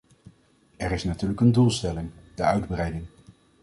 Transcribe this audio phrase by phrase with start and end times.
[0.77, 3.05] Er is natuurlijk een doelstelling: de uitbreiding.